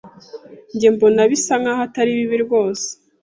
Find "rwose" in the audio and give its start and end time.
2.45-2.87